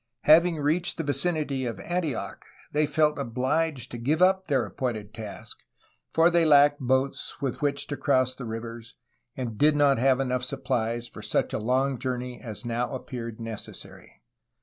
Having 0.23 0.55
reached 0.57 0.97
the 0.97 1.03
vicinity 1.03 1.63
of 1.67 1.79
Antioch, 1.81 2.43
they 2.71 2.87
felt 2.87 3.19
obliged 3.19 3.91
to 3.91 3.99
give 3.99 4.19
up 4.19 4.47
their 4.47 4.65
appointed 4.65 5.13
task, 5.13 5.59
for 6.09 6.31
they 6.31 6.43
lacked 6.43 6.79
boats 6.79 7.39
with 7.39 7.61
which 7.61 7.85
to 7.85 7.95
cross 7.95 8.33
the 8.33 8.45
rivers 8.47 8.95
and 9.37 9.59
did 9.59 9.75
not 9.75 9.99
have 9.99 10.19
enough 10.19 10.43
sup 10.43 10.63
plies 10.63 11.07
for 11.07 11.21
such 11.21 11.53
a 11.53 11.59
long 11.59 11.99
journey 11.99 12.41
as 12.41 12.65
now 12.65 12.91
appeared 12.95 13.39
necessary. 13.39 14.23